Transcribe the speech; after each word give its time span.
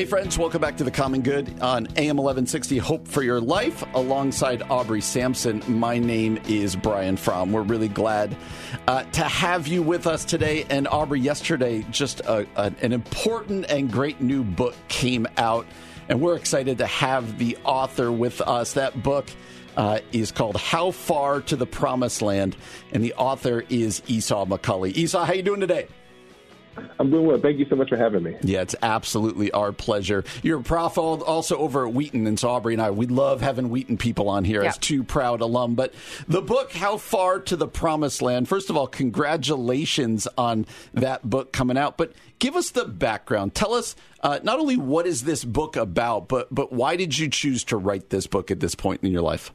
Hey, 0.00 0.06
friends, 0.06 0.38
welcome 0.38 0.62
back 0.62 0.78
to 0.78 0.84
The 0.84 0.90
Common 0.90 1.20
Good 1.20 1.60
on 1.60 1.86
AM 1.98 2.16
1160 2.16 2.78
Hope 2.78 3.06
for 3.06 3.22
Your 3.22 3.38
Life. 3.38 3.84
Alongside 3.92 4.62
Aubrey 4.70 5.02
Sampson, 5.02 5.62
my 5.68 5.98
name 5.98 6.38
is 6.48 6.74
Brian 6.74 7.18
Fromm. 7.18 7.52
We're 7.52 7.60
really 7.60 7.88
glad 7.88 8.34
uh, 8.88 9.02
to 9.02 9.22
have 9.22 9.68
you 9.68 9.82
with 9.82 10.06
us 10.06 10.24
today. 10.24 10.64
And 10.70 10.88
Aubrey, 10.88 11.20
yesterday, 11.20 11.84
just 11.90 12.20
a, 12.20 12.46
a, 12.56 12.72
an 12.80 12.94
important 12.94 13.66
and 13.70 13.92
great 13.92 14.22
new 14.22 14.42
book 14.42 14.74
came 14.88 15.26
out, 15.36 15.66
and 16.08 16.22
we're 16.22 16.36
excited 16.36 16.78
to 16.78 16.86
have 16.86 17.36
the 17.36 17.58
author 17.64 18.10
with 18.10 18.40
us. 18.40 18.72
That 18.72 19.02
book 19.02 19.28
uh, 19.76 19.98
is 20.12 20.32
called 20.32 20.56
How 20.56 20.92
Far 20.92 21.42
to 21.42 21.56
the 21.56 21.66
Promised 21.66 22.22
Land, 22.22 22.56
and 22.92 23.04
the 23.04 23.12
author 23.16 23.64
is 23.68 24.02
Esau 24.06 24.46
McCaulley. 24.46 24.96
Esau, 24.96 25.26
how 25.26 25.34
you 25.34 25.42
doing 25.42 25.60
today? 25.60 25.88
I'm 26.98 27.10
doing 27.10 27.26
well. 27.26 27.38
Thank 27.38 27.58
you 27.58 27.66
so 27.68 27.76
much 27.76 27.88
for 27.88 27.96
having 27.96 28.22
me. 28.22 28.36
Yeah, 28.42 28.62
it's 28.62 28.74
absolutely 28.82 29.50
our 29.52 29.72
pleasure. 29.72 30.24
You're 30.42 30.60
a 30.60 30.62
prof 30.62 30.98
also 30.98 31.56
over 31.56 31.86
at 31.86 31.94
Wheaton, 31.94 32.26
and 32.26 32.38
so 32.38 32.50
Aubrey 32.50 32.74
and 32.74 32.82
I, 32.82 32.90
we 32.90 33.06
love 33.06 33.40
having 33.40 33.70
Wheaton 33.70 33.96
people 33.96 34.28
on 34.28 34.44
here 34.44 34.62
as 34.62 34.78
two 34.78 35.02
proud 35.02 35.40
alum. 35.40 35.74
But 35.74 35.94
the 36.28 36.42
book, 36.42 36.72
How 36.72 36.96
Far 36.96 37.40
to 37.40 37.56
the 37.56 37.68
Promised 37.68 38.22
Land, 38.22 38.48
first 38.48 38.70
of 38.70 38.76
all, 38.76 38.86
congratulations 38.86 40.28
on 40.36 40.66
that 40.94 41.28
book 41.28 41.52
coming 41.52 41.78
out. 41.78 41.96
But 41.96 42.12
give 42.38 42.56
us 42.56 42.70
the 42.70 42.84
background. 42.84 43.54
Tell 43.54 43.74
us 43.74 43.96
uh, 44.22 44.40
not 44.42 44.58
only 44.58 44.76
what 44.76 45.06
is 45.06 45.24
this 45.24 45.44
book 45.44 45.76
about, 45.76 46.28
but, 46.28 46.54
but 46.54 46.72
why 46.72 46.96
did 46.96 47.18
you 47.18 47.28
choose 47.28 47.64
to 47.64 47.76
write 47.76 48.10
this 48.10 48.26
book 48.26 48.50
at 48.50 48.60
this 48.60 48.74
point 48.74 49.02
in 49.02 49.10
your 49.10 49.22
life? 49.22 49.52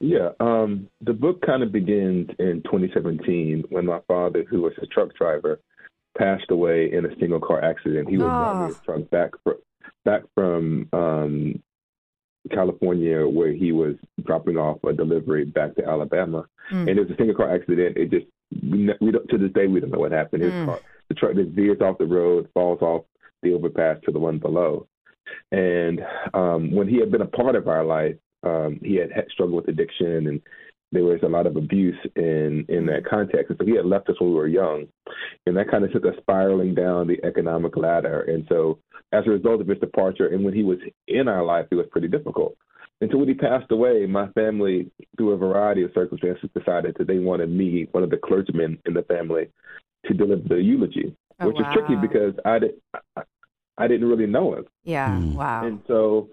Yeah, 0.00 0.30
um, 0.38 0.88
the 1.00 1.12
book 1.12 1.42
kind 1.44 1.62
of 1.62 1.72
begins 1.72 2.30
in 2.38 2.62
2017 2.64 3.64
when 3.70 3.84
my 3.84 4.00
father, 4.06 4.44
who 4.48 4.62
was 4.62 4.72
a 4.80 4.86
truck 4.86 5.14
driver, 5.14 5.58
passed 6.18 6.50
away 6.50 6.92
in 6.92 7.06
a 7.06 7.18
single 7.18 7.40
car 7.40 7.62
accident. 7.62 8.08
He 8.08 8.18
was 8.18 8.26
oh. 8.26 8.28
driving 8.28 8.68
his 8.68 8.80
truck 8.84 9.10
back 9.10 9.30
back 10.04 10.22
from 10.34 10.88
um, 10.92 11.62
California, 12.50 13.26
where 13.26 13.52
he 13.52 13.72
was 13.72 13.94
dropping 14.24 14.56
off 14.56 14.82
a 14.84 14.92
delivery 14.92 15.44
back 15.44 15.74
to 15.76 15.86
Alabama, 15.86 16.46
mm. 16.72 16.88
and 16.88 16.90
it 16.90 17.00
was 17.00 17.10
a 17.10 17.16
single 17.16 17.36
car 17.36 17.54
accident. 17.54 17.96
It 17.96 18.10
just 18.10 18.26
we, 18.62 18.90
we 19.00 19.10
don't, 19.12 19.28
to 19.28 19.38
this 19.38 19.52
day 19.52 19.66
we 19.66 19.80
don't 19.80 19.90
know 19.90 19.98
what 19.98 20.12
happened. 20.12 20.42
His 20.42 20.52
mm. 20.52 20.66
car, 20.66 20.80
the 21.08 21.14
truck 21.14 21.34
just 21.34 21.50
veers 21.50 21.80
off 21.80 21.98
the 21.98 22.06
road, 22.06 22.48
falls 22.54 22.80
off 22.82 23.04
the 23.42 23.52
overpass 23.52 23.98
to 24.04 24.12
the 24.12 24.18
one 24.18 24.38
below, 24.38 24.86
and 25.52 26.00
um, 26.34 26.72
when 26.72 26.88
he 26.88 26.98
had 26.98 27.10
been 27.10 27.22
a 27.22 27.26
part 27.26 27.54
of 27.54 27.68
our 27.68 27.84
life, 27.84 28.16
um, 28.42 28.80
he 28.82 28.96
had, 28.96 29.12
had 29.12 29.26
struggled 29.30 29.66
with 29.66 29.68
addiction 29.68 30.26
and 30.28 30.40
there 30.92 31.04
was 31.04 31.20
a 31.22 31.28
lot 31.28 31.46
of 31.46 31.56
abuse 31.56 31.98
in 32.16 32.64
in 32.68 32.86
that 32.86 33.04
context. 33.08 33.50
And 33.50 33.58
so 33.58 33.66
he 33.66 33.76
had 33.76 33.86
left 33.86 34.08
us 34.08 34.16
when 34.20 34.30
we 34.30 34.36
were 34.36 34.46
young, 34.46 34.86
and 35.46 35.56
that 35.56 35.70
kind 35.70 35.84
of 35.84 35.92
took 35.92 36.06
us 36.06 36.14
spiraling 36.20 36.74
down 36.74 37.06
the 37.06 37.22
economic 37.24 37.76
ladder. 37.76 38.22
And 38.22 38.46
so 38.48 38.78
as 39.12 39.24
a 39.26 39.30
result 39.30 39.60
of 39.60 39.68
his 39.68 39.78
departure, 39.78 40.28
and 40.28 40.44
when 40.44 40.54
he 40.54 40.62
was 40.62 40.78
in 41.06 41.28
our 41.28 41.44
life, 41.44 41.66
it 41.70 41.76
was 41.76 41.86
pretty 41.90 42.08
difficult. 42.08 42.56
And 43.00 43.10
so 43.10 43.18
when 43.18 43.28
he 43.28 43.34
passed 43.34 43.70
away, 43.70 44.06
my 44.06 44.28
family, 44.28 44.90
through 45.16 45.30
a 45.30 45.36
variety 45.36 45.84
of 45.84 45.92
circumstances, 45.94 46.50
decided 46.56 46.96
that 46.98 47.06
they 47.06 47.18
wanted 47.18 47.48
me, 47.48 47.86
one 47.92 48.02
of 48.02 48.10
the 48.10 48.16
clergymen 48.16 48.78
in 48.86 48.94
the 48.94 49.02
family, 49.02 49.48
to 50.06 50.14
deliver 50.14 50.42
the 50.48 50.56
eulogy, 50.56 51.14
oh, 51.40 51.46
which 51.46 51.56
wow. 51.60 51.70
is 51.70 51.74
tricky 51.74 51.94
because 52.00 52.34
I 52.44 52.58
did. 52.58 52.74
I, 53.78 53.84
I 53.84 53.88
didn't 53.88 54.08
really 54.08 54.26
know 54.26 54.54
him. 54.54 54.66
Yeah. 54.84 55.10
Mm. 55.10 55.34
Wow. 55.34 55.66
And 55.66 55.80
so 55.86 56.28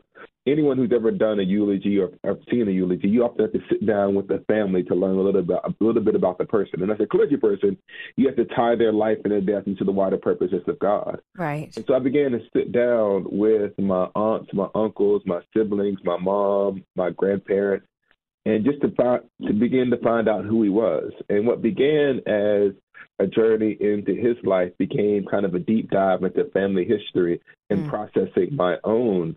anyone 0.48 0.78
who's 0.78 0.92
ever 0.94 1.12
done 1.12 1.40
a 1.40 1.44
eulogy 1.44 1.98
or, 2.00 2.12
or 2.24 2.38
seen 2.50 2.68
a 2.68 2.72
eulogy, 2.72 3.08
you 3.08 3.24
often 3.24 3.46
have 3.46 3.54
to 3.54 3.62
sit 3.70 3.86
down 3.86 4.16
with 4.16 4.28
the 4.28 4.44
family 4.48 4.84
to 4.84 4.96
learn 4.96 5.16
a 5.16 5.22
little 5.22 5.34
bit 5.34 5.44
about, 5.44 5.66
a 5.66 5.84
little 5.84 6.04
bit 6.04 6.16
about 6.16 6.38
the 6.38 6.46
person. 6.46 6.82
And 6.82 6.92
as 6.92 7.00
a 7.00 7.08
clergy 7.08 7.38
person, 7.38 7.78
you 8.16 8.28
have 8.28 8.36
to 8.36 8.46
tie 8.46 8.76
their 8.76 8.94
life 8.94 9.18
and 9.24 9.32
their 9.32 9.42
death 9.42 9.68
into 9.68 9.84
the 9.84 9.92
wider 9.92 10.18
purposes 10.18 10.62
of 10.68 10.78
God. 10.80 11.22
Right. 11.36 11.76
And 11.76 11.86
so 11.88 11.96
I 11.96 12.00
began 12.00 12.32
to 12.32 12.40
sit 12.56 12.72
down 12.72 13.26
with 13.30 13.78
my 13.80 14.08
aunts, 14.16 14.54
my 14.54 14.68
uncles, 14.76 15.24
my 15.26 15.42
siblings, 15.56 16.00
my 16.04 16.18
mom, 16.18 16.84
my 16.96 17.10
grandparents, 17.10 17.88
and 18.46 18.64
just 18.64 18.82
to 18.82 18.92
find, 18.92 19.24
to 19.48 19.54
begin 19.54 19.90
to 19.90 19.98
find 19.98 20.30
out 20.30 20.46
who 20.46 20.62
he 20.62 20.70
was. 20.70 21.12
And 21.30 21.48
what 21.48 21.64
began 21.64 22.22
as 22.28 22.74
a 23.20 23.28
journey 23.28 23.78
into 23.80 24.14
his 24.14 24.36
life 24.44 24.72
became 24.78 25.26
kind 25.26 25.46
of 25.46 25.54
a 25.54 25.60
deep 25.60 25.90
dive 25.90 26.24
into 26.24 26.46
family 26.52 26.86
history 26.86 27.42
and 27.70 27.86
mm. 27.86 27.90
processing 27.90 28.56
my 28.56 28.78
own 28.84 29.36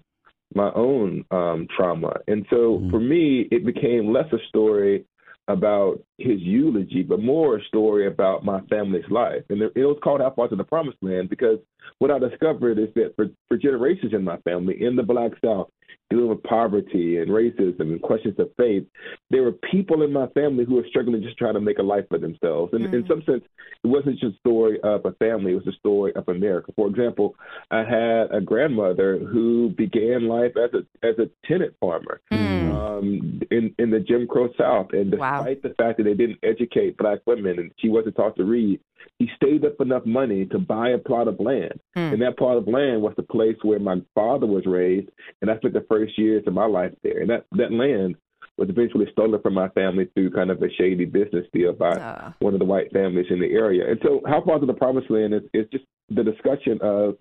my 0.55 0.73
own 0.75 1.25
um, 1.31 1.67
trauma. 1.77 2.15
And 2.27 2.47
so 2.49 2.57
mm-hmm. 2.57 2.91
for 2.91 3.01
me, 3.01 3.47
it 3.51 3.67
became 3.67 4.13
less 4.13 4.33
a 4.33 4.39
story 4.49 5.05
about 5.47 6.03
his 6.19 6.41
eulogy, 6.41 7.03
but 7.03 7.23
more 7.23 7.57
a 7.57 7.65
story 7.65 8.07
about 8.07 8.45
my 8.45 8.61
family's 8.63 9.09
life. 9.11 9.43
And 9.49 9.63
it 9.63 9.73
was 9.77 9.99
called 10.03 10.21
How 10.21 10.31
Far 10.31 10.49
to 10.49 10.57
the 10.57 10.65
Promised 10.65 10.99
Land 11.03 11.31
because 11.31 11.59
what 11.99 12.11
I 12.11 12.19
discovered 12.19 12.79
is 12.79 12.89
that 12.95 13.15
for, 13.17 13.27
for 13.49 13.57
generations 13.57 14.13
in 14.13 14.25
my 14.25 14.37
family, 14.39 14.83
in 14.83 14.97
the 14.97 15.03
Black 15.03 15.33
South, 15.45 15.71
dealing 16.11 16.29
with 16.29 16.43
poverty 16.43 17.19
and 17.19 17.31
racism 17.31 17.81
and 17.81 18.01
questions 18.01 18.39
of 18.39 18.51
faith, 18.57 18.85
there 19.31 19.43
were 19.43 19.53
people 19.53 20.03
in 20.03 20.13
my 20.13 20.27
family 20.29 20.65
who 20.65 20.77
were 20.77 20.87
struggling 20.89 21.23
just 21.23 21.37
trying 21.37 21.55
to 21.55 21.61
make 21.61 21.79
a 21.79 21.83
life 21.83 22.05
for 22.09 22.19
themselves. 22.19 22.73
And 22.73 22.87
mm. 22.87 22.95
in 22.95 23.07
some 23.07 23.23
sense, 23.25 23.43
it 23.85 23.87
wasn't 23.87 24.19
just 24.19 24.37
a 24.37 24.39
story 24.39 24.79
of 24.83 25.05
a 25.05 25.13
family, 25.13 25.53
it 25.53 25.57
was 25.57 25.67
a 25.67 25.79
story 25.79 26.13
of 26.15 26.29
America. 26.29 26.73
For 26.75 26.89
example, 26.89 27.35
I 27.71 27.81
had 27.81 28.33
a 28.33 28.41
grandmother 28.43 29.19
who 29.19 29.71
began 29.77 30.29
life 30.29 30.53
as 30.57 30.71
a 30.75 31.07
as 31.07 31.19
a 31.19 31.29
tenant 31.47 31.75
farmer 31.81 32.21
mm. 32.33 32.58
Um, 32.79 33.41
in, 33.51 33.75
in 33.79 33.91
the 33.91 34.01
Jim 34.01 34.27
Crow 34.27 34.49
South. 34.59 34.89
And 34.93 35.11
despite 35.11 35.57
wow. 35.65 35.69
the 35.69 35.75
fact 35.75 35.99
that 35.99 36.05
they 36.05 36.15
didn't 36.15 36.39
educate 36.43 36.97
black 36.97 37.19
women 37.27 37.59
and 37.59 37.73
she 37.79 37.89
wasn't 37.89 38.17
taught 38.17 38.37
to 38.37 38.45
read, 38.45 38.81
he 39.19 39.29
saved 39.43 39.65
up 39.65 39.81
enough 39.81 40.05
money 40.07 40.47
to 40.47 40.59
buy 40.59 40.91
a 40.91 40.99
plot 40.99 41.29
of 41.29 41.41
land. 41.41 41.81
Mm. 41.97 42.15
And 42.15 42.23
that 42.23 42.39
plot 42.39 42.57
of 42.57 42.69
land 42.69 43.03
was 43.03 43.15
the 43.17 43.23
place 43.23 43.57
where 43.63 43.79
my 43.79 43.97
father 44.15 44.47
was 44.47 44.67
raised. 44.67 45.09
And 45.41 45.51
I 45.51 45.57
spent 45.57 45.75
the 45.75 45.87
first 45.89 46.19
years 46.19 46.45
of 46.47 46.53
my 46.53 46.67
life 46.67 46.93
there. 47.03 47.21
And 47.21 47.31
that, 47.31 47.47
that 47.53 47.73
land 47.73 48.17
was 48.59 48.69
eventually 48.69 49.07
stolen 49.13 49.41
from 49.41 49.55
my 49.55 49.69
family 49.71 50.09
through 50.15 50.33
kind 50.33 50.51
of 50.51 50.61
a 50.63 50.71
shady 50.77 51.05
business 51.05 51.47
deal 51.53 51.73
by 51.73 51.91
uh. 51.91 52.33
one 52.41 52.55
of 52.55 52.59
the 52.59 52.67
white 52.67 52.93
families 52.93 53.27
in 53.31 53.41
the 53.41 53.53
area. 53.53 53.89
And 53.89 54.01
so, 54.03 54.21
how 54.27 54.43
far 54.45 54.59
to 54.59 54.67
the 54.67 54.75
promised 54.75 55.11
land 55.11 55.33
is, 55.33 55.43
is 55.55 55.67
just 55.73 55.85
the 56.11 56.25
discussion 56.25 56.79
of, 56.83 57.17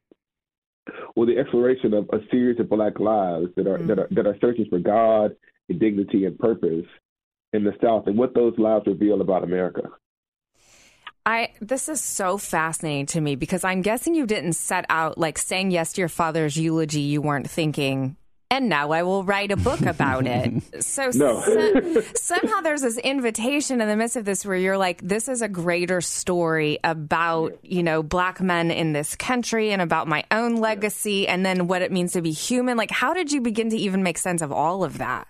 well, 1.16 1.26
the 1.26 1.38
exploration 1.38 1.94
of 1.94 2.10
a 2.14 2.20
series 2.32 2.60
of 2.60 2.70
black 2.70 3.00
lives 3.00 3.48
that 3.56 3.68
are 3.68 3.78
mm. 3.78 3.88
that 3.88 4.00
are 4.00 4.08
that 4.12 4.28
are 4.28 4.38
searching 4.40 4.66
for 4.70 4.80
God, 4.80 5.36
and 5.70 5.80
dignity, 5.80 6.26
and 6.26 6.38
purpose 6.38 6.86
in 7.54 7.64
the 7.64 7.74
South, 7.82 8.08
and 8.08 8.18
what 8.18 8.34
those 8.34 8.58
lives 8.58 8.86
reveal 8.88 9.22
about 9.22 9.44
America. 9.44 9.84
I 11.26 11.50
this 11.60 11.90
is 11.90 12.02
so 12.02 12.38
fascinating 12.38 13.06
to 13.08 13.22
me 13.22 13.36
because 13.36 13.66
I'm 13.66 13.82
guessing 13.82 14.16
you 14.16 14.26
didn't 14.26 14.54
set 14.54 14.86
out 14.90 15.18
like 15.18 15.38
saying 15.38 15.72
yes 15.72 15.94
to 15.94 16.02
your 16.02 16.10
father's 16.10 16.56
eulogy. 16.56 17.02
You 17.02 17.22
weren't 17.22 17.50
thinking, 17.50 18.16
and 18.50 18.70
now 18.70 18.92
I 18.92 19.04
will 19.04 19.24
write 19.24 19.52
a 19.52 19.58
book 19.58 19.82
about 19.82 20.26
it. 20.26 20.54
So, 20.80 21.10
no. 21.14 21.42
so, 21.42 22.02
somehow 22.16 22.62
there's 22.62 22.82
this 22.82 22.98
invitation 23.00 23.82
in 23.82 23.88
the 23.88 23.96
midst 23.96 24.16
of 24.16 24.26
this 24.26 24.46
where 24.46 24.56
you're 24.56 24.78
like, 24.78 25.02
this 25.02 25.28
is 25.28 25.42
a 25.42 25.48
greater 25.48 26.02
story 26.02 26.80
about 26.84 27.58
you 27.64 27.84
know 27.84 28.04
black 28.04 28.40
men 28.40 28.72
in 28.72 28.94
this 28.94 29.16
country 29.16 29.72
and 29.72 29.82
about 29.82 30.08
my 30.08 30.24
own 30.32 30.58
legacy, 30.58 31.28
and 31.28 31.46
then 31.46 31.68
what 31.68 31.82
it 31.82 31.92
means 31.92 32.14
to 32.14 32.22
be 32.22 32.32
human. 32.32 32.78
Like, 32.78 32.92
how 32.92 33.14
did 33.14 33.32
you 33.32 33.42
begin 33.42 33.70
to 33.72 33.78
even 33.78 34.04
make 34.04 34.18
sense 34.18 34.42
of 34.42 34.52
all 34.52 34.84
of 34.84 34.98
that? 35.00 35.28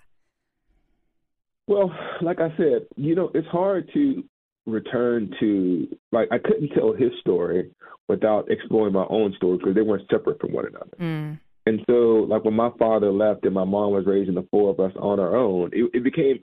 Well, 1.68 1.94
like 2.22 2.40
I 2.40 2.56
said, 2.58 2.88
you 2.96 3.16
know, 3.16 3.32
it's 3.34 3.48
hard 3.48 3.90
to 3.94 4.24
return 4.66 5.34
to 5.40 5.88
like 6.12 6.28
I 6.32 6.38
couldn't 6.38 6.70
tell 6.70 6.94
his 6.94 7.12
story 7.22 7.72
without 8.08 8.50
exploring 8.52 8.94
my 8.94 9.06
own 9.10 9.34
story 9.38 9.58
because 9.58 9.76
they 9.76 9.82
weren't 9.82 10.10
separate 10.12 10.40
from 10.40 10.54
one 10.54 10.68
another. 10.68 10.98
Mm. 11.00 11.40
And 11.68 11.84
so, 11.86 12.26
like 12.30 12.46
when 12.46 12.54
my 12.54 12.70
father 12.80 13.12
left 13.12 13.44
and 13.44 13.54
my 13.54 13.66
mom 13.66 13.92
was 13.92 14.06
raising 14.06 14.36
the 14.36 14.48
four 14.52 14.70
of 14.70 14.80
us 14.80 14.94
on 14.98 15.20
our 15.20 15.36
own, 15.36 15.72
it, 15.74 15.92
it 15.94 16.02
became 16.02 16.40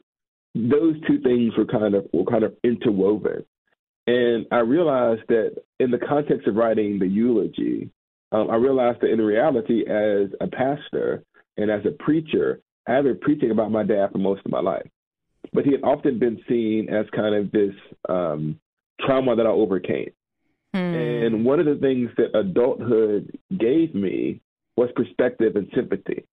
those 0.54 0.96
two 1.08 1.18
things 1.22 1.56
were 1.56 1.64
kind 1.64 1.94
of 1.94 2.06
were 2.12 2.26
kind 2.26 2.44
of 2.44 2.54
interwoven. 2.62 3.42
And 4.06 4.44
I 4.52 4.58
realized 4.58 5.22
that 5.28 5.62
in 5.80 5.90
the 5.90 5.96
context 5.98 6.46
of 6.46 6.56
writing 6.56 6.98
the 6.98 7.06
eulogy, 7.06 7.88
um, 8.32 8.50
I 8.50 8.56
realized 8.56 9.00
that 9.00 9.12
in 9.12 9.18
reality, 9.18 9.86
as 9.88 10.28
a 10.42 10.46
pastor 10.46 11.24
and 11.56 11.70
as 11.70 11.80
a 11.86 12.02
preacher, 12.02 12.60
I 12.86 12.92
have 12.92 13.04
been 13.04 13.18
preaching 13.18 13.50
about 13.50 13.70
my 13.70 13.82
dad 13.82 14.12
for 14.12 14.18
most 14.18 14.42
of 14.44 14.52
my 14.52 14.60
life. 14.60 14.86
but 15.54 15.64
he 15.64 15.72
had 15.72 15.84
often 15.84 16.18
been 16.18 16.38
seen 16.46 16.90
as 16.90 17.06
kind 17.16 17.34
of 17.34 17.50
this 17.50 17.74
um, 18.10 18.60
trauma 19.00 19.36
that 19.36 19.46
I 19.46 19.50
overcame. 19.50 20.10
Mm. 20.74 21.26
And 21.26 21.44
one 21.46 21.60
of 21.60 21.66
the 21.66 21.76
things 21.76 22.10
that 22.18 22.38
adulthood 22.38 23.38
gave 23.58 23.94
me 23.94 24.42
was 24.76 24.90
perspective 24.94 25.56
and 25.56 25.68
sympathy. 25.74 26.24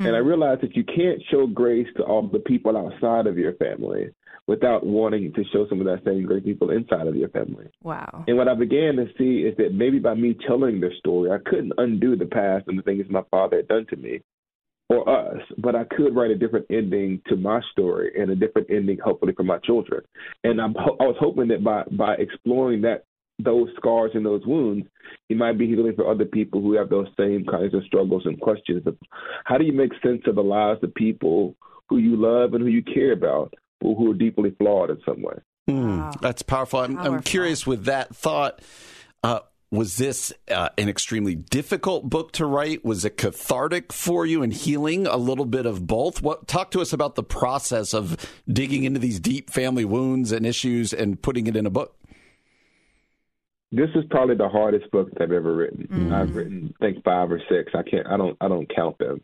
And 0.00 0.14
I 0.14 0.20
hmm. 0.20 0.28
realized 0.28 0.62
that 0.62 0.76
you 0.76 0.84
can't 0.84 1.20
show 1.30 1.46
grace 1.46 1.88
to 1.96 2.04
all 2.04 2.28
the 2.28 2.38
people 2.38 2.76
outside 2.76 3.26
of 3.26 3.36
your 3.36 3.54
family 3.54 4.10
without 4.46 4.86
wanting 4.86 5.32
to 5.32 5.44
show 5.52 5.66
some 5.68 5.80
of 5.80 5.86
that 5.86 6.04
same 6.04 6.24
great 6.24 6.44
people 6.44 6.70
inside 6.70 7.06
of 7.06 7.16
your 7.16 7.28
family. 7.28 7.66
Wow. 7.82 8.24
And 8.26 8.36
what 8.36 8.48
I 8.48 8.54
began 8.54 8.96
to 8.96 9.06
see 9.18 9.46
is 9.46 9.56
that 9.58 9.74
maybe 9.74 9.98
by 9.98 10.14
me 10.14 10.36
telling 10.46 10.80
this 10.80 10.96
story, 10.98 11.30
I 11.30 11.38
couldn't 11.48 11.74
undo 11.78 12.16
the 12.16 12.26
past 12.26 12.66
and 12.68 12.78
the 12.78 12.82
things 12.82 13.04
my 13.10 13.22
father 13.30 13.58
had 13.58 13.68
done 13.68 13.86
to 13.90 13.96
me 13.96 14.22
or 14.88 15.06
us, 15.08 15.42
but 15.58 15.76
I 15.76 15.84
could 15.84 16.16
write 16.16 16.30
a 16.30 16.34
different 16.34 16.66
ending 16.70 17.20
to 17.28 17.36
my 17.36 17.60
story 17.72 18.12
and 18.18 18.30
a 18.30 18.36
different 18.36 18.68
ending, 18.70 18.98
hopefully, 19.04 19.34
for 19.36 19.42
my 19.42 19.58
children. 19.58 20.02
And 20.44 20.60
I'm, 20.60 20.74
I 20.78 21.04
was 21.04 21.16
hoping 21.20 21.48
that 21.48 21.62
by 21.62 21.82
by 21.92 22.14
exploring 22.14 22.82
that 22.82 23.04
those 23.38 23.68
scars 23.76 24.12
and 24.14 24.26
those 24.26 24.44
wounds, 24.46 24.86
he 25.28 25.34
might 25.34 25.58
be 25.58 25.66
healing 25.66 25.94
for 25.94 26.10
other 26.10 26.24
people 26.24 26.60
who 26.60 26.74
have 26.74 26.88
those 26.88 27.08
same 27.18 27.44
kinds 27.44 27.74
of 27.74 27.84
struggles 27.84 28.22
and 28.24 28.40
questions. 28.40 28.86
Of 28.86 28.96
how 29.44 29.58
do 29.58 29.64
you 29.64 29.72
make 29.72 29.92
sense 30.02 30.22
of 30.26 30.34
the 30.34 30.42
lives 30.42 30.82
of 30.82 30.94
people 30.94 31.54
who 31.88 31.98
you 31.98 32.16
love 32.16 32.54
and 32.54 32.62
who 32.62 32.68
you 32.68 32.82
care 32.82 33.12
about, 33.12 33.54
but 33.80 33.94
who 33.94 34.10
are 34.10 34.14
deeply 34.14 34.50
flawed 34.58 34.90
in 34.90 34.98
some 35.06 35.22
way? 35.22 35.34
Wow. 35.68 36.12
that's 36.22 36.42
powerful. 36.42 36.80
I'm, 36.80 36.98
I'm 36.98 37.22
curious 37.22 37.66
with 37.66 37.84
that 37.84 38.16
thought. 38.16 38.62
Uh, 39.22 39.40
was 39.70 39.98
this 39.98 40.32
uh, 40.50 40.70
an 40.78 40.88
extremely 40.88 41.34
difficult 41.34 42.08
book 42.08 42.32
to 42.32 42.46
write? 42.46 42.86
Was 42.86 43.04
it 43.04 43.18
cathartic 43.18 43.92
for 43.92 44.24
you 44.24 44.42
and 44.42 44.50
healing? 44.50 45.06
A 45.06 45.18
little 45.18 45.44
bit 45.44 45.66
of 45.66 45.86
both. 45.86 46.22
What? 46.22 46.48
Talk 46.48 46.70
to 46.70 46.80
us 46.80 46.94
about 46.94 47.16
the 47.16 47.22
process 47.22 47.92
of 47.92 48.16
digging 48.50 48.84
into 48.84 48.98
these 48.98 49.20
deep 49.20 49.50
family 49.50 49.84
wounds 49.84 50.32
and 50.32 50.46
issues 50.46 50.94
and 50.94 51.20
putting 51.20 51.46
it 51.46 51.54
in 51.54 51.66
a 51.66 51.70
book. 51.70 51.94
This 53.70 53.90
is 53.94 54.04
probably 54.10 54.36
the 54.36 54.48
hardest 54.48 54.90
book 54.90 55.10
that 55.12 55.22
I've 55.22 55.32
ever 55.32 55.54
written. 55.54 56.12
I've 56.12 56.34
written, 56.34 56.74
I 56.80 56.86
think, 56.86 57.04
five 57.04 57.30
or 57.30 57.40
six. 57.50 57.72
I 57.74 57.82
can't, 57.82 58.06
I 58.06 58.16
don't, 58.16 58.36
I 58.40 58.48
don't 58.48 58.74
count 58.74 58.98
them. 58.98 59.22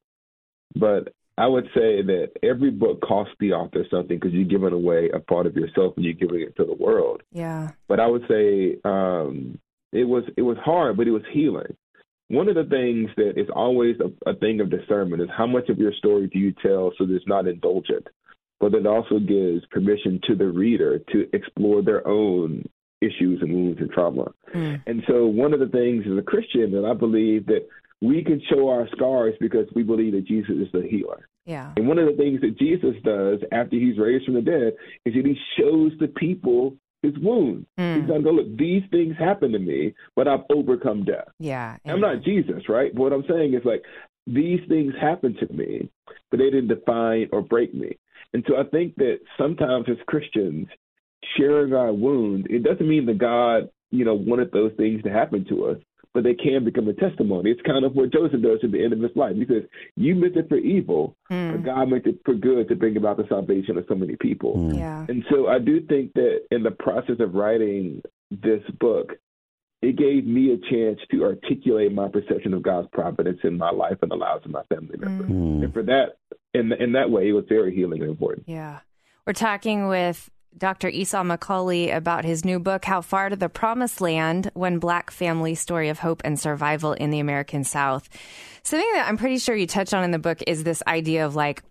But 0.76 1.14
I 1.36 1.46
would 1.46 1.64
say 1.74 2.02
that 2.02 2.32
every 2.42 2.70
book 2.70 3.00
costs 3.00 3.34
the 3.40 3.52
author 3.52 3.84
something 3.90 4.16
because 4.18 4.32
you're 4.32 4.44
giving 4.44 4.72
away 4.72 5.10
a 5.12 5.18
part 5.18 5.46
of 5.46 5.56
yourself 5.56 5.94
and 5.96 6.04
you're 6.04 6.14
giving 6.14 6.42
it 6.42 6.56
to 6.56 6.64
the 6.64 6.74
world. 6.74 7.22
Yeah. 7.32 7.70
But 7.88 8.00
I 8.00 8.06
would 8.06 8.24
say 8.28 8.78
um, 8.84 9.58
it 9.92 10.04
was 10.04 10.24
it 10.36 10.42
was 10.42 10.58
hard, 10.64 10.96
but 10.96 11.08
it 11.08 11.12
was 11.12 11.24
healing. 11.32 11.76
One 12.28 12.48
of 12.48 12.54
the 12.54 12.64
things 12.64 13.10
that 13.16 13.38
is 13.38 13.48
always 13.54 13.96
a, 14.00 14.30
a 14.30 14.34
thing 14.34 14.60
of 14.60 14.70
discernment 14.70 15.22
is 15.22 15.28
how 15.36 15.46
much 15.46 15.68
of 15.68 15.78
your 15.78 15.92
story 15.92 16.28
do 16.28 16.38
you 16.38 16.52
tell 16.62 16.92
so 16.96 17.04
that 17.04 17.14
it's 17.14 17.26
not 17.26 17.48
indulgent, 17.48 18.06
but 18.60 18.74
it 18.74 18.86
also 18.86 19.18
gives 19.18 19.66
permission 19.70 20.20
to 20.28 20.36
the 20.36 20.46
reader 20.46 21.00
to 21.12 21.28
explore 21.32 21.82
their 21.82 22.06
own 22.06 22.64
issues 23.04 23.40
and 23.42 23.52
wounds 23.52 23.80
and 23.80 23.90
trauma. 23.90 24.32
Hmm. 24.52 24.74
And 24.86 25.02
so 25.06 25.26
one 25.26 25.52
of 25.52 25.60
the 25.60 25.68
things 25.68 26.04
as 26.10 26.18
a 26.18 26.22
Christian 26.22 26.72
that 26.72 26.84
I 26.84 26.94
believe 26.94 27.46
that 27.46 27.66
we 28.00 28.22
can 28.22 28.40
show 28.50 28.68
our 28.68 28.88
scars 28.94 29.34
because 29.40 29.66
we 29.74 29.82
believe 29.82 30.12
that 30.12 30.26
Jesus 30.26 30.56
is 30.56 30.68
the 30.72 30.86
healer. 30.88 31.28
Yeah. 31.46 31.72
And 31.76 31.86
one 31.86 31.98
of 31.98 32.06
the 32.06 32.16
things 32.16 32.40
that 32.40 32.58
Jesus 32.58 32.94
does 33.04 33.40
after 33.52 33.76
he's 33.76 33.98
raised 33.98 34.24
from 34.24 34.34
the 34.34 34.42
dead 34.42 34.74
is 35.04 35.14
that 35.14 35.26
he 35.26 35.36
shows 35.58 35.92
the 36.00 36.08
people 36.08 36.76
his 37.02 37.12
wounds. 37.18 37.66
He's 37.76 37.84
hmm. 37.84 38.06
going 38.06 38.22
to 38.22 38.24
go, 38.24 38.30
look, 38.30 38.56
these 38.56 38.82
things 38.90 39.14
happened 39.18 39.52
to 39.52 39.58
me, 39.58 39.94
but 40.16 40.26
I've 40.26 40.44
overcome 40.50 41.04
death. 41.04 41.28
Yeah. 41.38 41.76
I'm 41.84 42.00
not 42.00 42.24
Jesus, 42.24 42.68
right? 42.68 42.94
But 42.94 43.02
what 43.02 43.12
I'm 43.12 43.24
saying 43.28 43.54
is 43.54 43.60
like, 43.64 43.82
these 44.26 44.60
things 44.68 44.94
happened 44.98 45.36
to 45.40 45.52
me, 45.52 45.90
but 46.30 46.38
they 46.38 46.50
didn't 46.50 46.68
define 46.68 47.28
or 47.30 47.42
break 47.42 47.74
me. 47.74 47.98
And 48.32 48.42
so 48.48 48.56
I 48.56 48.64
think 48.64 48.96
that 48.96 49.18
sometimes 49.38 49.84
as 49.88 49.98
Christians, 50.06 50.66
sharing 51.36 51.72
our 51.72 51.92
wounds, 51.92 52.46
it 52.50 52.62
doesn't 52.62 52.88
mean 52.88 53.06
that 53.06 53.18
God, 53.18 53.70
you 53.90 54.04
know, 54.04 54.14
wanted 54.14 54.52
those 54.52 54.72
things 54.76 55.02
to 55.02 55.10
happen 55.10 55.44
to 55.48 55.66
us, 55.66 55.78
but 56.12 56.22
they 56.22 56.34
can 56.34 56.64
become 56.64 56.88
a 56.88 56.92
testimony. 56.92 57.50
It's 57.50 57.60
kind 57.62 57.84
of 57.84 57.94
what 57.94 58.12
Joseph 58.12 58.40
does 58.40 58.60
at 58.62 58.70
the 58.70 58.82
end 58.82 58.92
of 58.92 59.00
his 59.00 59.14
life. 59.16 59.34
He 59.34 59.46
says, 59.46 59.64
You 59.96 60.14
meant 60.14 60.36
it 60.36 60.48
for 60.48 60.56
evil, 60.56 61.16
but 61.28 61.34
hmm. 61.34 61.64
God 61.64 61.88
meant 61.88 62.06
it 62.06 62.20
for 62.24 62.34
good 62.34 62.68
to 62.68 62.76
bring 62.76 62.96
about 62.96 63.16
the 63.16 63.26
salvation 63.28 63.76
of 63.76 63.84
so 63.88 63.94
many 63.94 64.16
people. 64.20 64.54
Hmm. 64.54 64.78
Yeah. 64.78 65.06
And 65.08 65.24
so 65.30 65.48
I 65.48 65.58
do 65.58 65.80
think 65.80 66.12
that 66.14 66.42
in 66.50 66.62
the 66.62 66.70
process 66.70 67.16
of 67.18 67.34
writing 67.34 68.00
this 68.30 68.62
book, 68.78 69.12
it 69.82 69.96
gave 69.96 70.24
me 70.24 70.52
a 70.52 70.70
chance 70.70 70.98
to 71.10 71.24
articulate 71.24 71.92
my 71.92 72.08
perception 72.08 72.54
of 72.54 72.62
God's 72.62 72.88
providence 72.92 73.40
in 73.44 73.58
my 73.58 73.70
life 73.70 73.98
and 74.00 74.10
the 74.10 74.16
lives 74.16 74.44
of 74.44 74.50
my 74.50 74.62
family 74.74 74.96
members. 74.96 75.26
Hmm. 75.26 75.64
And 75.64 75.72
for 75.74 75.82
that, 75.82 76.16
in, 76.54 76.72
in 76.72 76.92
that 76.92 77.10
way, 77.10 77.28
it 77.28 77.32
was 77.32 77.44
very 77.48 77.74
healing 77.74 78.00
and 78.00 78.10
important. 78.10 78.48
Yeah. 78.48 78.78
We're 79.26 79.32
talking 79.32 79.88
with 79.88 80.30
Dr. 80.56 80.88
Esau 80.88 81.22
McCaulley 81.22 81.94
about 81.94 82.24
his 82.24 82.44
new 82.44 82.58
book, 82.58 82.84
How 82.84 83.00
Far 83.00 83.28
to 83.28 83.36
the 83.36 83.48
Promised 83.48 84.00
Land 84.00 84.50
When 84.54 84.78
Black 84.78 85.10
Family 85.10 85.54
Story 85.54 85.88
of 85.88 85.98
Hope 85.98 86.22
and 86.24 86.38
Survival 86.38 86.92
in 86.92 87.10
the 87.10 87.18
American 87.18 87.64
South. 87.64 88.08
Something 88.62 88.88
that 88.94 89.08
I'm 89.08 89.16
pretty 89.16 89.38
sure 89.38 89.56
you 89.56 89.66
touch 89.66 89.92
on 89.92 90.04
in 90.04 90.12
the 90.12 90.18
book 90.18 90.42
is 90.46 90.62
this 90.62 90.82
idea 90.86 91.26
of 91.26 91.34
like 91.34 91.62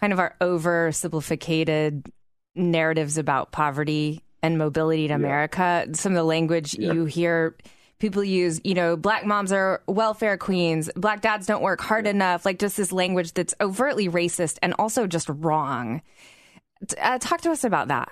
kind 0.00 0.12
of 0.12 0.18
our 0.18 0.34
oversimplificated 0.40 2.10
narratives 2.54 3.18
about 3.18 3.52
poverty 3.52 4.22
and 4.42 4.56
mobility 4.56 5.04
in 5.04 5.10
America. 5.10 5.86
Some 5.92 6.12
of 6.12 6.16
the 6.16 6.24
language 6.24 6.74
you 6.74 7.04
hear 7.04 7.56
people 7.98 8.24
use, 8.24 8.58
you 8.64 8.72
know, 8.72 8.96
black 8.96 9.26
moms 9.26 9.52
are 9.52 9.82
welfare 9.86 10.38
queens, 10.38 10.90
black 10.96 11.20
dads 11.20 11.46
don't 11.46 11.62
work 11.62 11.82
hard 11.82 12.06
enough, 12.06 12.46
like 12.46 12.58
just 12.58 12.78
this 12.78 12.90
language 12.90 13.34
that's 13.34 13.54
overtly 13.60 14.08
racist 14.08 14.58
and 14.62 14.74
also 14.78 15.06
just 15.06 15.28
wrong. 15.28 16.00
Uh, 17.00 17.18
talk 17.18 17.40
to 17.42 17.50
us 17.50 17.64
about 17.64 17.88
that. 17.88 18.10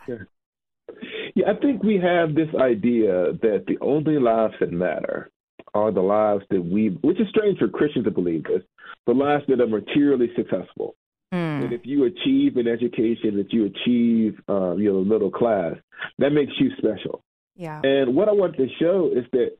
Yeah, 1.34 1.50
I 1.50 1.54
think 1.60 1.82
we 1.82 1.98
have 1.98 2.34
this 2.34 2.48
idea 2.58 3.32
that 3.42 3.64
the 3.66 3.78
only 3.80 4.18
lives 4.18 4.54
that 4.60 4.72
matter 4.72 5.30
are 5.74 5.92
the 5.92 6.00
lives 6.00 6.44
that 6.50 6.64
we, 6.64 6.88
which 7.02 7.20
is 7.20 7.28
strange 7.28 7.58
for 7.58 7.68
Christians 7.68 8.04
to 8.06 8.10
believe 8.10 8.44
this, 8.44 8.62
the 9.06 9.12
lives 9.12 9.44
that 9.48 9.60
are 9.60 9.66
materially 9.66 10.30
successful. 10.34 10.94
That 11.30 11.72
if 11.74 11.82
you 11.84 12.04
achieve 12.04 12.56
an 12.56 12.66
education, 12.66 13.36
that 13.36 13.52
you 13.52 13.66
achieve, 13.66 14.40
um, 14.48 14.78
you 14.78 14.90
know, 14.90 15.04
middle 15.04 15.30
class, 15.30 15.74
that 16.18 16.30
makes 16.30 16.52
you 16.58 16.70
special. 16.78 17.22
Yeah. 17.54 17.80
And 17.82 18.14
what 18.16 18.28
I 18.28 18.32
want 18.32 18.56
to 18.56 18.66
show 18.80 19.10
is 19.14 19.24
that, 19.32 19.50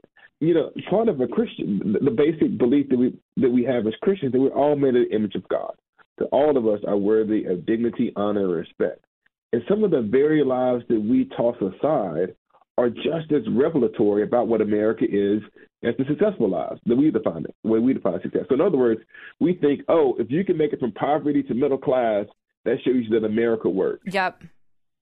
you 0.40 0.54
know, 0.54 0.70
part 0.88 1.08
of 1.08 1.20
a 1.20 1.28
Christian, 1.28 1.92
the- 1.92 1.98
the 1.98 2.10
basic 2.10 2.56
belief 2.56 2.88
that 2.88 2.98
we 2.98 3.12
that 3.36 3.50
we 3.50 3.64
have 3.64 3.86
as 3.86 3.94
Christians, 3.96 4.32
that 4.32 4.40
we're 4.40 4.48
all 4.48 4.76
made 4.76 4.94
in 4.94 5.02
the 5.02 5.14
image 5.14 5.34
of 5.34 5.46
God. 5.48 5.74
That 6.18 6.26
all 6.26 6.56
of 6.56 6.66
us 6.66 6.80
are 6.86 6.96
worthy 6.96 7.44
of 7.44 7.66
dignity, 7.66 8.12
honor, 8.16 8.44
and 8.44 8.52
respect. 8.52 9.04
And 9.52 9.62
some 9.68 9.84
of 9.84 9.90
the 9.90 10.02
very 10.02 10.44
lives 10.44 10.84
that 10.88 11.00
we 11.00 11.28
toss 11.36 11.56
aside 11.56 12.34
are 12.76 12.90
just 12.90 13.32
as 13.32 13.42
revelatory 13.50 14.22
about 14.22 14.46
what 14.46 14.60
America 14.60 15.04
is 15.04 15.42
as 15.82 15.94
the 15.96 16.04
successful 16.08 16.48
lives 16.50 16.80
that 16.86 16.96
we 16.96 17.10
define 17.10 17.44
it, 17.44 17.54
the 17.64 17.70
way 17.70 17.78
we 17.78 17.94
define 17.94 18.20
success. 18.22 18.42
So 18.48 18.54
in 18.54 18.60
other 18.60 18.76
words, 18.76 19.00
we 19.40 19.54
think, 19.54 19.82
oh, 19.88 20.16
if 20.18 20.30
you 20.30 20.44
can 20.44 20.56
make 20.56 20.72
it 20.72 20.80
from 20.80 20.92
poverty 20.92 21.42
to 21.44 21.54
middle 21.54 21.78
class, 21.78 22.26
that 22.64 22.76
shows 22.84 23.04
you 23.08 23.20
that 23.20 23.26
America 23.26 23.68
works. 23.68 24.02
Yep. 24.12 24.42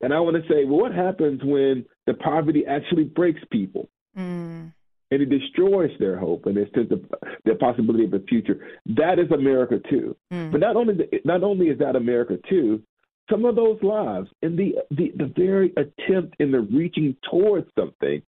And 0.01 0.13
I 0.13 0.21
want 0.21 0.37
to 0.37 0.43
say, 0.43 0.65
well, 0.65 0.81
what 0.81 0.95
happens 0.95 1.41
when 1.43 1.87
the 2.07 2.15
poverty 2.15 2.65
actually 2.67 3.05
breaks 3.05 3.41
people 3.51 3.89
Mm. 4.17 4.73
And 5.11 5.23
it 5.23 5.31
destroys 5.31 5.91
their 5.99 6.19
hope 6.19 6.47
and 6.47 6.57
their 6.57 6.69
sense 6.75 6.91
of 6.91 7.05
their 7.45 7.57
possibility 7.57 8.05
of 8.05 8.15
a 8.15 8.21
future? 8.21 8.69
That 8.87 9.19
is 9.19 9.31
America 9.31 9.81
too. 9.91 10.17
Mm. 10.33 10.53
But 10.53 10.61
not 10.61 10.77
only 10.77 10.95
the, 10.95 11.21
not 11.25 11.43
only 11.43 11.67
is 11.67 11.79
that 11.79 11.97
America 11.97 12.39
too, 12.49 12.83
some 13.31 13.45
of 13.45 13.57
those 13.57 13.79
lives 13.83 14.29
and 14.43 14.59
the, 14.59 14.77
the 14.91 15.13
the 15.17 15.33
very 15.37 15.73
attempt 15.77 16.37
in 16.39 16.53
the 16.53 16.61
reaching 16.61 17.17
towards 17.31 17.69
something 17.79 18.23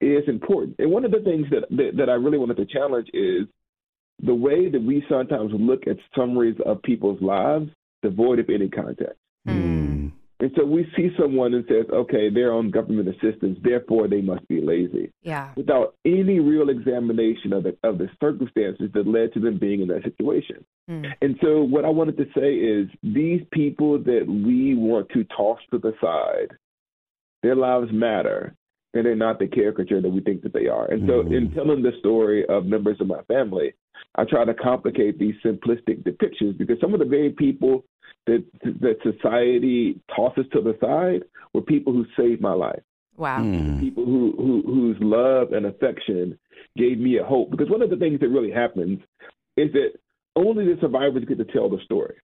is 0.00 0.24
important. 0.26 0.76
And 0.78 0.90
one 0.90 1.04
of 1.04 1.10
the 1.10 1.20
things 1.20 1.46
that, 1.50 1.68
that 1.70 1.96
that 1.96 2.08
I 2.10 2.14
really 2.14 2.38
wanted 2.38 2.56
to 2.58 2.66
challenge 2.66 3.08
is 3.12 3.46
the 4.22 4.34
way 4.34 4.68
that 4.68 4.82
we 4.82 5.04
sometimes 5.08 5.52
look 5.54 5.86
at 5.86 5.96
summaries 6.16 6.56
of 6.64 6.82
people's 6.82 7.20
lives 7.20 7.70
devoid 8.02 8.40
of 8.40 8.50
any 8.50 8.68
context. 8.68 9.18
Mm. 9.46 9.81
And 10.42 10.50
so 10.56 10.64
we 10.64 10.90
see 10.96 11.10
someone 11.16 11.54
and 11.54 11.64
says, 11.68 11.86
okay, 11.92 12.28
they're 12.28 12.52
on 12.52 12.72
government 12.72 13.08
assistance, 13.08 13.60
therefore 13.62 14.08
they 14.08 14.20
must 14.20 14.46
be 14.48 14.60
lazy, 14.60 15.12
Yeah. 15.22 15.50
without 15.56 15.94
any 16.04 16.40
real 16.40 16.68
examination 16.68 17.52
of 17.52 17.62
the 17.62 17.76
of 17.84 17.98
the 17.98 18.10
circumstances 18.20 18.90
that 18.92 19.06
led 19.06 19.32
to 19.34 19.40
them 19.40 19.58
being 19.58 19.82
in 19.82 19.88
that 19.88 20.02
situation. 20.02 20.64
Hmm. 20.88 21.04
And 21.22 21.38
so 21.40 21.62
what 21.62 21.84
I 21.84 21.90
wanted 21.90 22.16
to 22.16 22.26
say 22.36 22.54
is 22.56 22.88
these 23.04 23.42
people 23.52 23.98
that 23.98 24.26
we 24.26 24.74
want 24.74 25.10
to 25.10 25.22
toss 25.24 25.60
to 25.70 25.78
the 25.78 25.94
side, 26.00 26.56
their 27.44 27.54
lives 27.54 27.92
matter, 27.92 28.56
and 28.94 29.06
they're 29.06 29.14
not 29.14 29.38
the 29.38 29.46
caricature 29.46 30.00
that 30.00 30.10
we 30.10 30.22
think 30.22 30.42
that 30.42 30.52
they 30.52 30.66
are. 30.66 30.86
And 30.90 31.08
so 31.08 31.22
hmm. 31.22 31.32
in 31.32 31.52
telling 31.52 31.82
the 31.84 31.92
story 32.00 32.44
of 32.48 32.66
members 32.66 33.00
of 33.00 33.06
my 33.06 33.22
family, 33.28 33.74
I 34.16 34.24
try 34.24 34.44
to 34.44 34.54
complicate 34.54 35.20
these 35.20 35.36
simplistic 35.44 36.02
depictions 36.02 36.58
because 36.58 36.80
some 36.80 36.94
of 36.94 36.98
the 36.98 37.06
very 37.06 37.30
people 37.30 37.84
that 38.26 38.44
that 38.62 38.96
society 39.02 40.00
tosses 40.14 40.46
to 40.52 40.60
the 40.60 40.76
side 40.80 41.22
were 41.52 41.62
people 41.62 41.92
who 41.92 42.06
saved 42.16 42.40
my 42.40 42.52
life 42.52 42.82
Wow. 43.16 43.42
people 43.78 44.04
who, 44.04 44.34
who 44.36 44.62
whose 44.66 44.96
love 45.00 45.52
and 45.52 45.66
affection 45.66 46.38
gave 46.76 46.98
me 46.98 47.18
a 47.18 47.24
hope. 47.24 47.50
Because 47.50 47.68
one 47.68 47.82
of 47.82 47.90
the 47.90 47.96
things 47.96 48.20
that 48.20 48.28
really 48.28 48.50
happens 48.50 49.00
is 49.56 49.70
that 49.72 49.90
only 50.34 50.64
the 50.64 50.80
survivors 50.80 51.24
get 51.26 51.38
to 51.38 51.44
tell 51.44 51.68
the 51.68 51.78
story. 51.84 52.16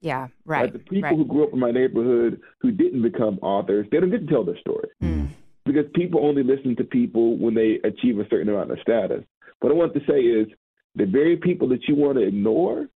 Yeah, 0.00 0.28
right. 0.46 0.62
Like 0.62 0.72
the 0.72 0.78
people 0.78 1.02
right. 1.02 1.16
who 1.16 1.24
grew 1.26 1.44
up 1.44 1.52
in 1.52 1.60
my 1.60 1.70
neighborhood 1.70 2.40
who 2.60 2.72
didn't 2.72 3.02
become 3.02 3.38
authors, 3.42 3.86
they 3.92 4.00
don't 4.00 4.10
get 4.10 4.26
to 4.26 4.32
tell 4.32 4.44
their 4.44 4.58
story. 4.58 4.88
Mm. 5.02 5.28
Because 5.64 5.84
people 5.94 6.26
only 6.26 6.42
listen 6.42 6.74
to 6.76 6.84
people 6.84 7.36
when 7.36 7.54
they 7.54 7.78
achieve 7.84 8.18
a 8.18 8.28
certain 8.28 8.48
amount 8.48 8.72
of 8.72 8.78
status. 8.80 9.22
What 9.60 9.70
I 9.70 9.76
want 9.76 9.94
to 9.94 10.00
say 10.08 10.20
is 10.20 10.48
the 10.96 11.06
very 11.06 11.36
people 11.36 11.68
that 11.68 11.86
you 11.86 11.94
want 11.94 12.18
to 12.18 12.26
ignore, 12.26 12.88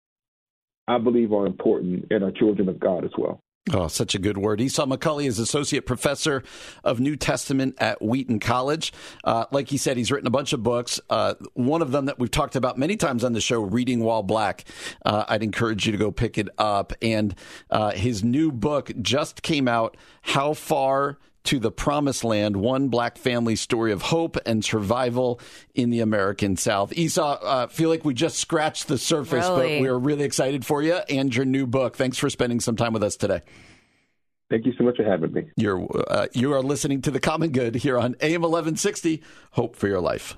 I 0.88 0.98
believe 0.98 1.34
are 1.34 1.46
important 1.46 2.08
and 2.12 2.24
are 2.24 2.32
children 2.32 2.70
of 2.70 2.80
God 2.80 3.04
as 3.04 3.12
well. 3.18 3.42
Oh, 3.74 3.88
such 3.88 4.14
a 4.14 4.20
good 4.20 4.38
word. 4.38 4.62
Esau 4.62 4.86
McCaulley 4.86 5.26
is 5.26 5.40
associate 5.40 5.88
professor 5.88 6.44
of 6.84 7.00
New 7.00 7.16
Testament 7.16 7.76
at 7.80 8.00
Wheaton 8.00 8.40
College. 8.40 8.94
Uh, 9.24 9.46
like 9.52 9.70
he 9.70 9.78
said, 9.78 9.98
he's 9.98 10.12
written 10.12 10.28
a 10.28 10.32
bunch 10.32 10.54
of 10.54 10.62
books. 10.62 11.00
Uh, 11.10 11.34
one 11.56 11.82
of 11.82 11.92
them 11.92 12.06
that 12.06 12.20
we've 12.20 12.30
talked 12.30 12.56
about 12.56 12.78
many 12.78 12.96
times 12.96 13.24
on 13.24 13.34
the 13.34 13.42
show, 13.42 13.62
Reading 13.62 14.04
While 14.04 14.22
Black. 14.22 14.66
Uh, 15.04 15.26
I'd 15.28 15.42
encourage 15.42 15.88
you 15.88 15.92
to 15.92 15.98
go 15.98 16.12
pick 16.12 16.38
it 16.38 16.48
up. 16.60 16.94
And 17.02 17.34
uh, 17.72 17.92
his 17.92 18.24
new 18.24 18.52
book 18.52 18.92
just 19.02 19.42
came 19.42 19.68
out, 19.68 19.98
How 20.22 20.54
Far 20.54 21.18
to 21.46 21.60
the 21.60 21.72
Promised 21.72 22.24
Land, 22.24 22.58
one 22.58 22.90
black 22.90 23.18
family 23.18 23.56
story 23.56 23.92
of 23.92 24.02
hope 24.02 24.38
and 24.46 24.64
survival 24.64 25.40
in 25.74 25.90
the 25.90 26.00
American 26.02 26.56
South. 26.58 26.94
Esau, 26.94 27.40
uh, 27.42 27.68
feel 27.68 27.90
like 27.90 28.04
we 28.06 28.14
just 28.14 28.38
scratched 28.38 28.88
the 28.88 28.98
surface, 28.98 29.48
Really? 29.48 29.78
but 29.78 29.82
we're 29.82 29.98
really 29.98 30.24
excited 30.24 30.66
for 30.66 30.82
you 30.82 30.96
and 31.10 31.36
your 31.36 31.46
new 31.46 31.66
book. 31.68 31.96
Thanks 31.96 32.18
for 32.18 32.30
spending 32.30 32.60
some 32.60 32.76
time 32.76 32.94
with 32.94 33.04
us 33.04 33.16
today. 33.16 33.42
Thank 34.50 34.66
you 34.66 34.74
so 34.78 34.84
much 34.84 34.98
for 34.98 35.04
having 35.04 35.34
me. 35.34 35.44
You're, 35.58 35.88
uh, 36.08 36.28
you 36.34 36.54
are 36.54 36.62
listening 36.62 37.02
to 37.04 37.12
The 37.12 37.20
Common 37.20 37.52
Good 37.52 37.76
here 37.76 37.98
on 37.98 38.16
AM 38.22 38.42
1160. 38.42 39.24
Hope 39.52 39.76
for 39.76 39.88
your 39.88 40.02
life. 40.02 40.38